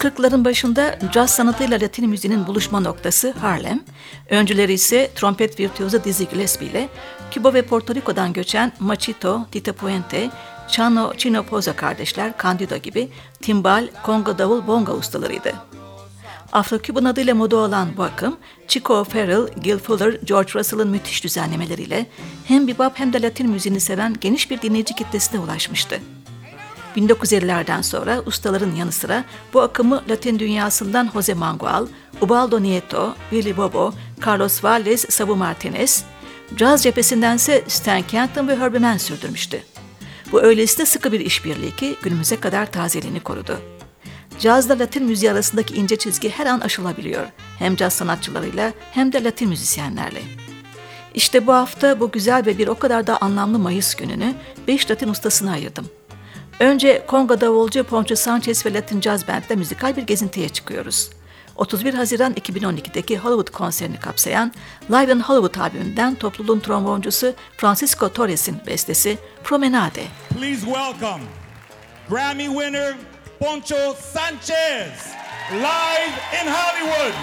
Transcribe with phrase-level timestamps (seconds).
[0.00, 3.80] 1940'ların başında caz sanatıyla Latin müziğinin buluşma noktası Harlem,
[4.30, 6.88] öncüleri ise trompet virtüözü Dizzy Gillespie ile
[7.30, 10.30] Küba ve Porto Rico'dan göçen Machito, Tito Puente,
[10.68, 13.08] Chano Chino Poza kardeşler Candido gibi
[13.40, 15.52] timbal, konga davul, bonga ustalarıydı.
[16.52, 18.36] Afro-Cuban adıyla moda olan bu akım,
[18.68, 22.06] Chico Farrell, Gil Fuller, George Russell'ın müthiş düzenlemeleriyle
[22.44, 26.00] hem bebop hem de Latin müziğini seven geniş bir dinleyici kitlesine ulaşmıştı.
[26.96, 29.24] 1950'lerden sonra ustaların yanı sıra
[29.54, 31.86] bu akımı Latin dünyasından Jose Mangual,
[32.20, 33.94] Ubaldo Nieto, Willy Bobo,
[34.26, 36.04] Carlos Valles, Sabu Martinez,
[36.56, 39.62] caz cephesindense Stan Kenton ve Herbie Mann sürdürmüştü.
[40.32, 43.60] Bu öylesine sıkı bir işbirliği ki günümüze kadar tazeliğini korudu.
[44.38, 47.26] Cazla Latin müziği arasındaki ince çizgi her an aşılabiliyor.
[47.58, 50.22] Hem caz sanatçılarıyla hem de Latin müzisyenlerle.
[51.14, 54.34] İşte bu hafta bu güzel ve bir o kadar da anlamlı Mayıs gününü
[54.68, 55.99] 5 Latin ustasına ayırdım.
[56.60, 61.10] Önce Kongo davulcu Poncho Sanchez ve Latin Jazz Band'de müzikal bir gezintiye çıkıyoruz.
[61.56, 64.52] 31 Haziran 2012'deki Hollywood konserini kapsayan
[64.90, 70.02] Live in Hollywood albümünden topluluğun tromboncusu Francisco Torres'in bestesi Promenade.
[70.38, 71.24] Please welcome
[72.10, 72.94] Grammy winner
[73.38, 75.06] Poncho Sanchez,
[75.52, 77.14] live in Hollywood.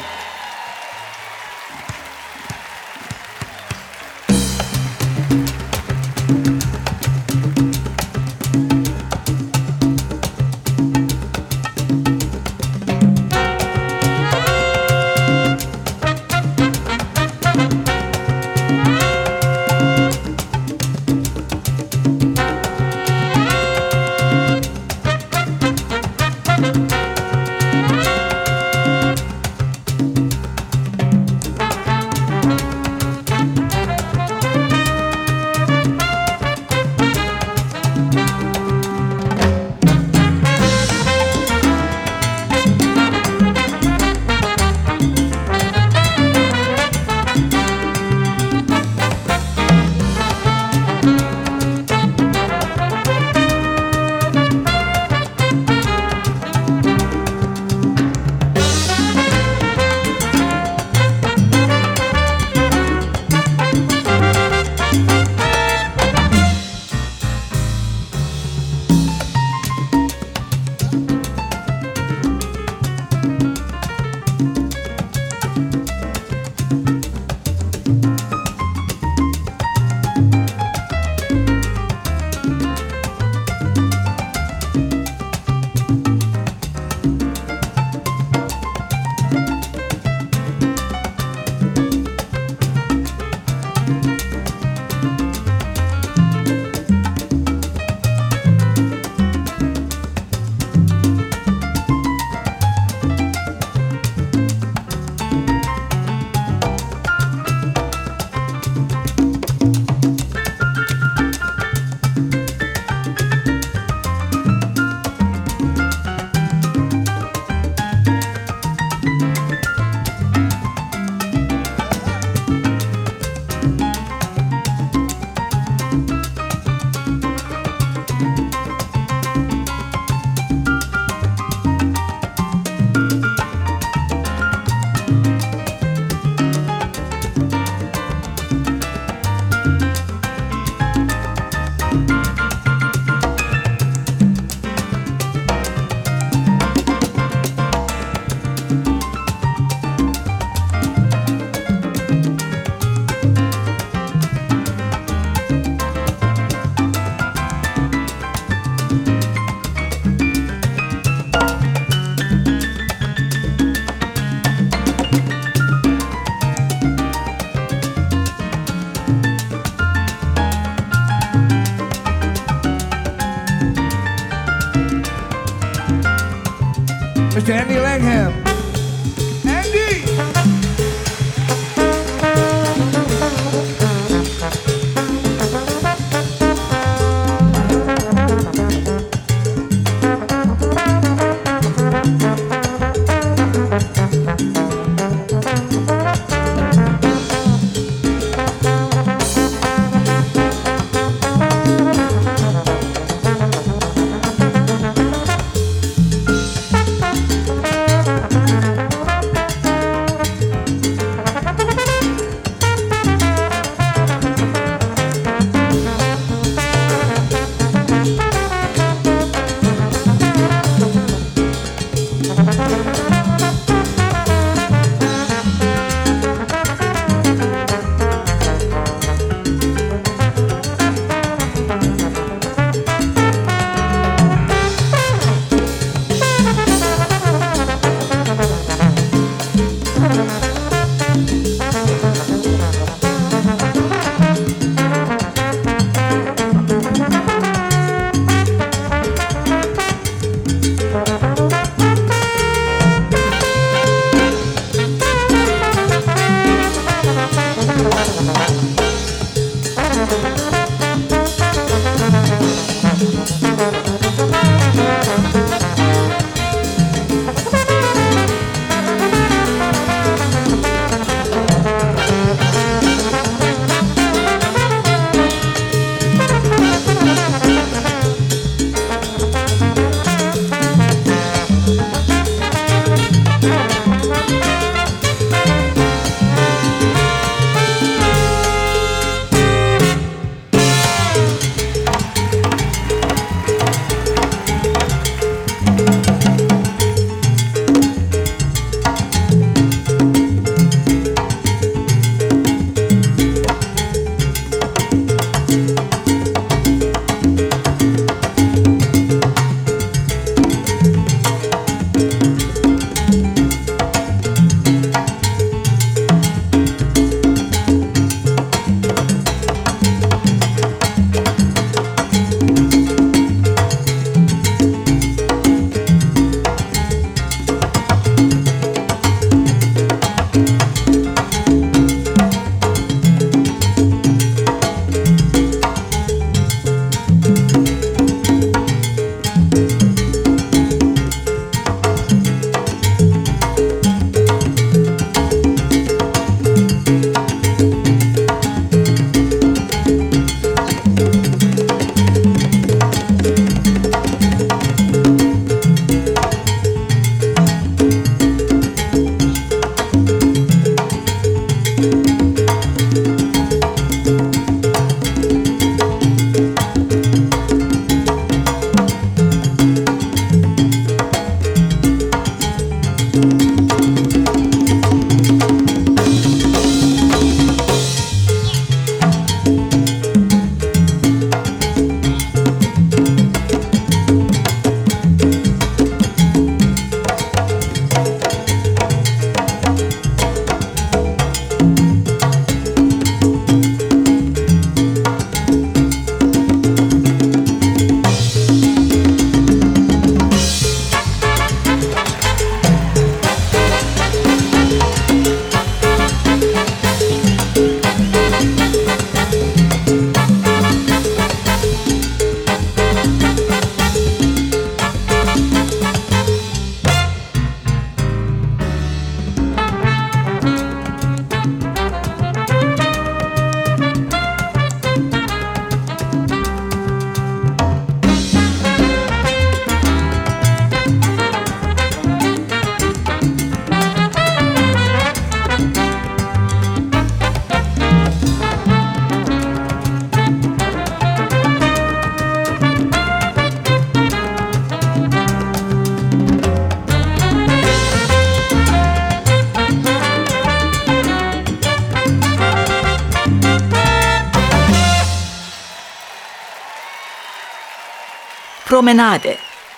[458.67, 459.37] Promenade.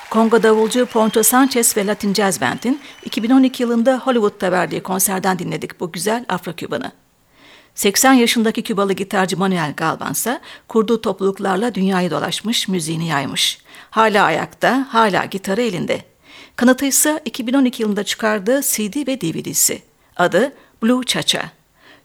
[0.10, 5.91] Kongo davulcu Poncho Sanchez ve Latin Jazz Band'in 2012 yılında Hollywood'da verdiği konserden dinledik bu
[5.91, 6.91] güzel Afro-Küban'ı.
[7.75, 13.62] 80 yaşındaki Kübalı gitarcı Manuel Galvan ise kurduğu topluluklarla dünyayı dolaşmış, müziğini yaymış.
[13.89, 16.01] Hala ayakta, hala gitarı elinde.
[16.55, 19.81] Kanıtı ise 2012 yılında çıkardığı CD ve DVD'si.
[20.17, 20.53] Adı
[20.84, 21.43] Blue Cha-Cha.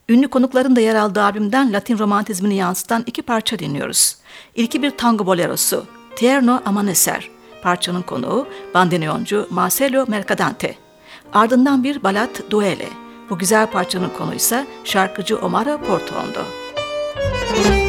[0.09, 4.15] Ünlü konukların da yer aldığı albümden Latin romantizmini yansıtan iki parça dinliyoruz.
[4.55, 5.85] İlki bir tango bolerosu,
[6.15, 7.29] Tierno Amanecer.
[7.61, 10.75] Parçanın konuğu bandoneoncu Marcelo Mercadante.
[11.33, 12.89] Ardından bir balat Duele.
[13.29, 16.41] Bu güzel parçanın konu ise şarkıcı Omar Portondo.
[17.57, 17.84] Müzik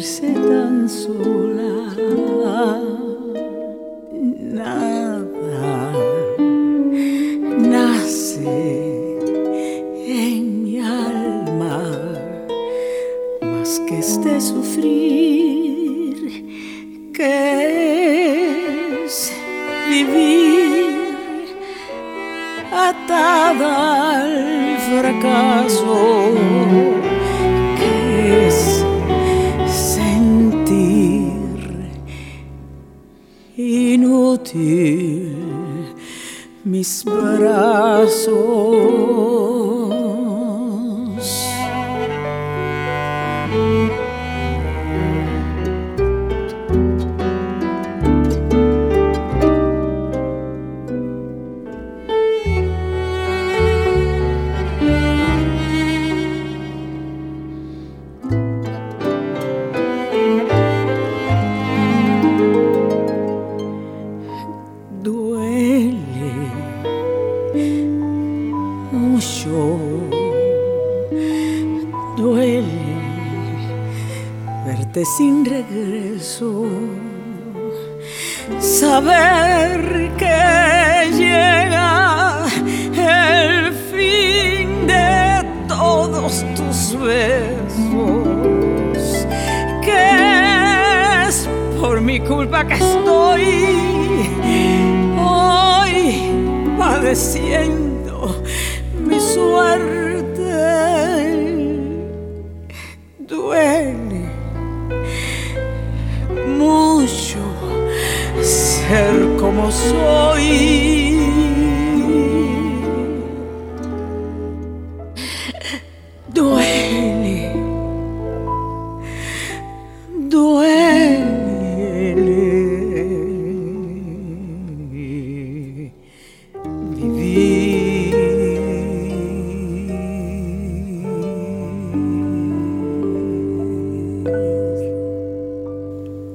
[0.00, 1.73] sentirse tan sola.
[75.04, 76.64] Sin regreso.
[78.58, 82.46] Saber que llega
[82.96, 88.26] el fin de todos tus besos.
[89.82, 91.48] Que es
[91.80, 93.44] por mi culpa que estoy
[95.18, 98.42] hoy padeciendo
[99.06, 100.23] mi suerte.
[109.70, 110.93] Soy.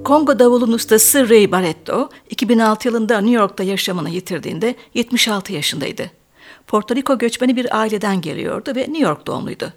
[0.10, 6.12] Kongo davulun ustası Ray Barretto, 2006 yılında New York'ta yaşamını yitirdiğinde 76 yaşındaydı.
[6.68, 9.74] Porto Rico göçmeni bir aileden geliyordu ve New York doğumluydu.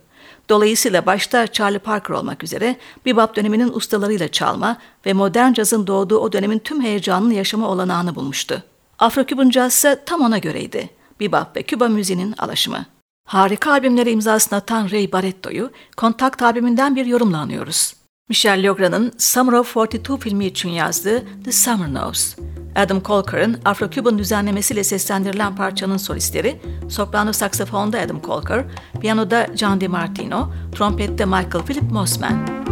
[0.48, 6.32] Dolayısıyla başta Charlie Parker olmak üzere bebop döneminin ustalarıyla çalma ve modern cazın doğduğu o
[6.32, 8.62] dönemin tüm heyecanını yaşama olanağını bulmuştu.
[8.98, 10.90] Afro-Cuban caz ise tam ona göreydi.
[11.20, 12.86] Bebop ve Küba müziğinin alaşımı.
[13.28, 18.01] Harika albümleri imzasını atan Ray Barretto'yu kontakt albümünden bir yorumla anıyoruz.
[18.32, 22.36] Michel Legrand'ın Summer of 42 filmi için yazdığı The Summer Knows.
[22.76, 28.64] Adam Colker'ın Afro-Cuban düzenlemesiyle seslendirilen parçanın solistleri, soprano saksafonda Adam Colker,
[29.00, 32.71] piyanoda John DiMartino, trompette Michael Philip Mossman.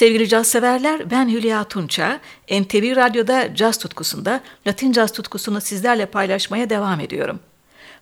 [0.00, 2.20] Sevgili caz severler, ben Hülya Tunça.
[2.50, 7.40] NTV Radyo'da caz tutkusunda, Latin caz tutkusunu sizlerle paylaşmaya devam ediyorum.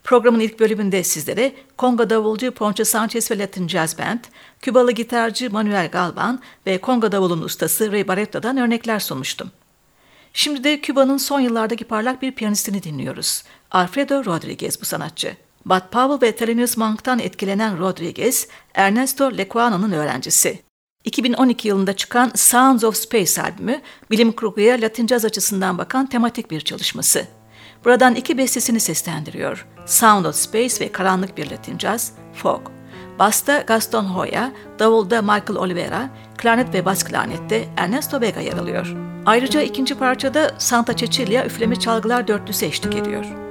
[0.05, 4.19] Programın ilk bölümünde sizlere Kongo davulcu Poncho Sanchez ve Latin Jazz Band,
[4.63, 9.51] Kübalı gitarcı Manuel Galvan ve Kongo davulun ustası Ray Barretto'dan örnekler sunmuştum.
[10.33, 13.43] Şimdi de Küba'nın son yıllardaki parlak bir piyanistini dinliyoruz.
[13.71, 15.37] Alfredo Rodriguez bu sanatçı.
[15.67, 20.68] Bud Powell ve Thelonious Monk'tan etkilenen Rodriguez, Ernesto Lecuana'nın öğrencisi.
[21.05, 23.81] 2012 yılında çıkan Sounds of Space albümü,
[24.11, 27.27] bilim kurguya Latin caz açısından bakan tematik bir çalışması.
[27.85, 29.67] Buradan iki bestesini seslendiriyor.
[29.87, 32.61] Sound of Space ve Karanlık Bir Latin Jazz, Fog.
[33.19, 38.95] Basta Gaston Hoya, davulda Michael Oliveira, klarnet ve bas klarnette Ernesto Vega yer alıyor.
[39.27, 43.48] Ayrıca ikinci parçada Santa Cecilia üfleme çalgılar dörtlüsü eşlik ediyor.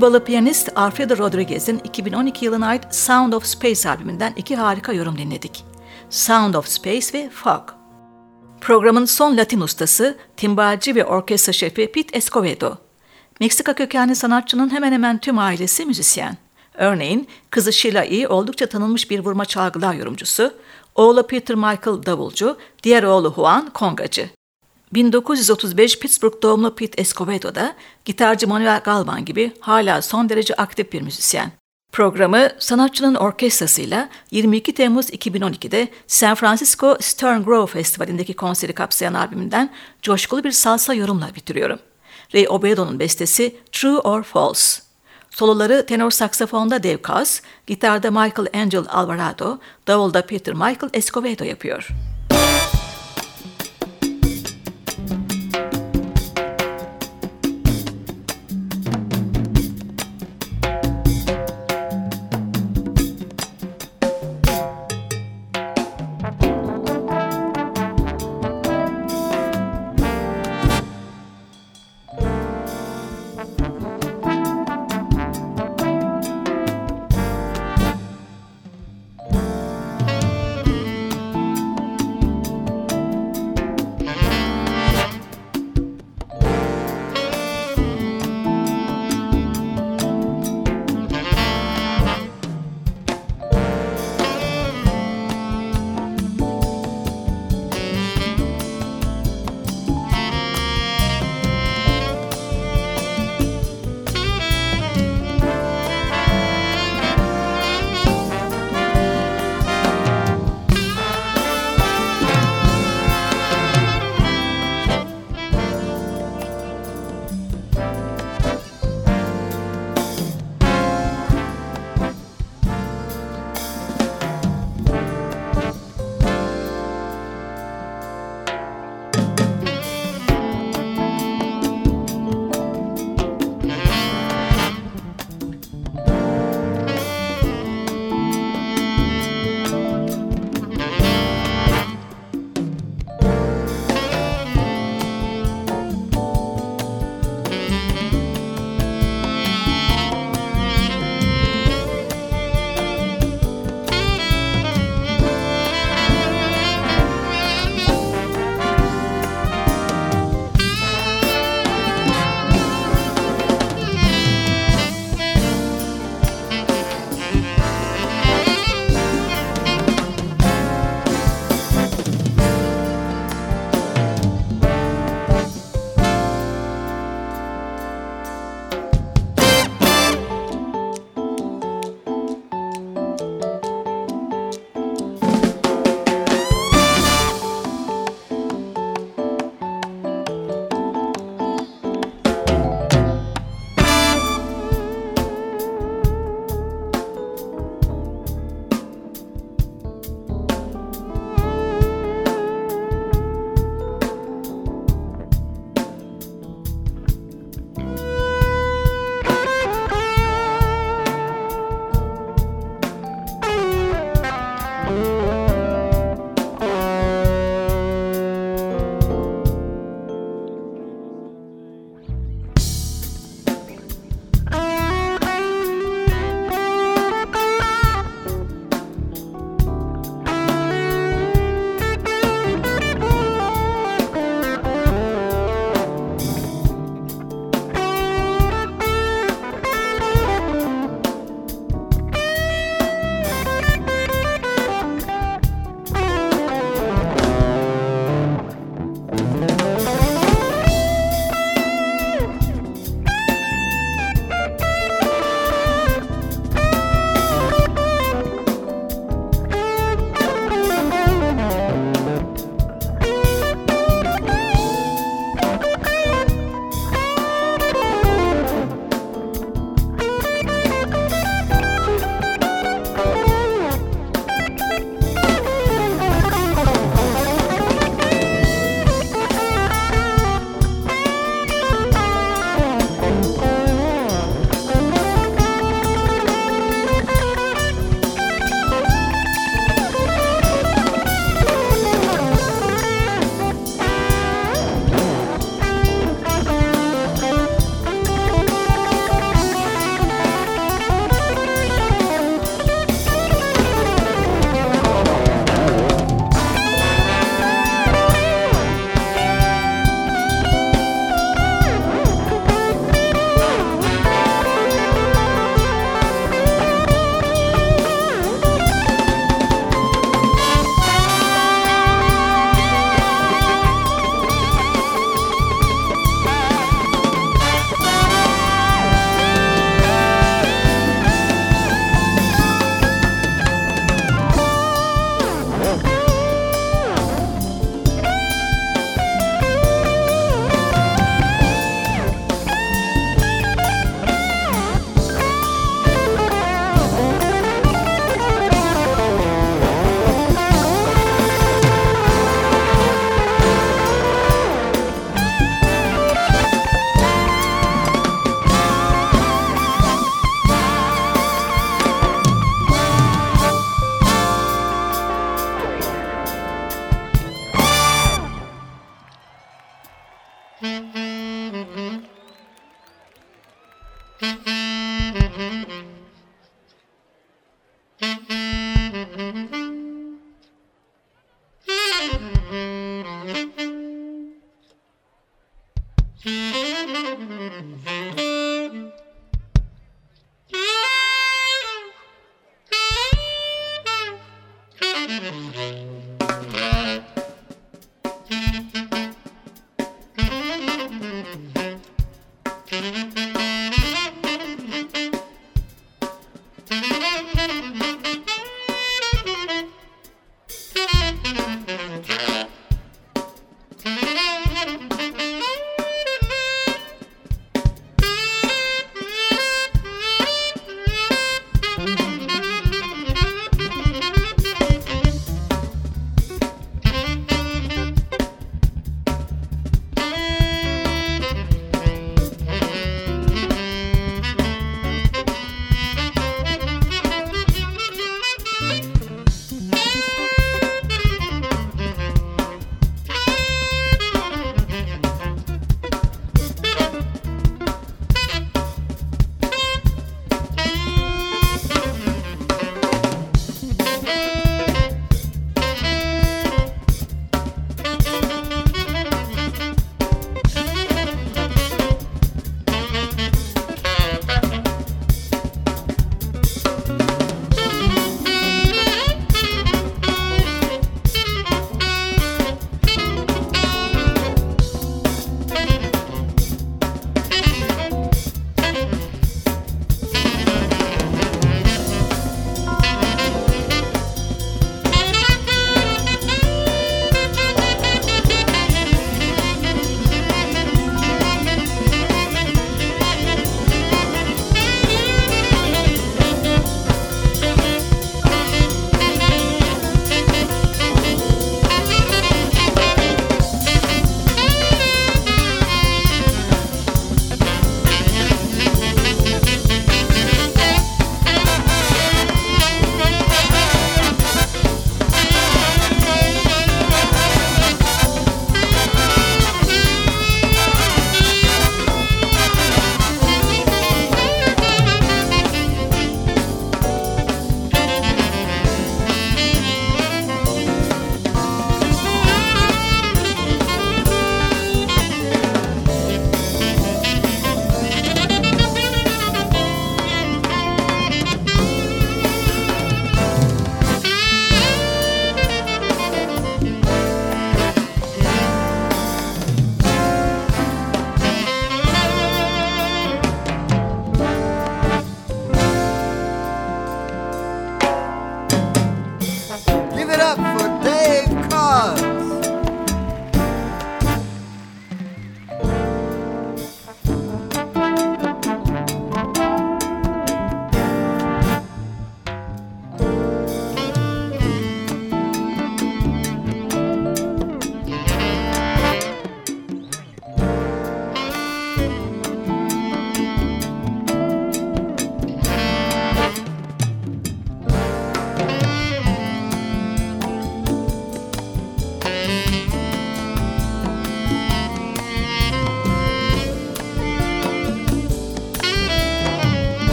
[0.00, 5.64] Kübalı piyanist Alfredo Rodriguez'in 2012 yılına ait Sound of Space albümünden iki harika yorum dinledik.
[6.10, 7.62] Sound of Space ve Fog.
[8.60, 12.76] Programın son Latin ustası, timbalci ve orkestra şefi Pete Escovedo.
[13.40, 16.36] Meksika kökenli sanatçının hemen hemen tüm ailesi müzisyen.
[16.74, 18.28] Örneğin kızı Sheila E.
[18.28, 20.54] oldukça tanınmış bir vurma çalgılar yorumcusu,
[20.94, 24.30] oğlu Peter Michael davulcu, diğer oğlu Juan kongacı.
[24.92, 27.74] 1935 Pittsburgh doğumlu Pete Escovedo da
[28.04, 31.52] gitarcı Manuel Galvan gibi hala son derece aktif bir müzisyen.
[31.92, 39.70] Programı sanatçının orkestrasıyla 22 Temmuz 2012'de San Francisco Stern Grove Festivali'ndeki konseri kapsayan albümünden
[40.02, 41.78] coşkulu bir salsa yorumla bitiriyorum.
[42.34, 44.82] Ray Obedo'nun bestesi True or False.
[45.30, 51.88] Soloları tenor saksafonda Dave Coz, gitarda Michael Angel Alvarado, davulda Peter Michael Escovedo yapıyor.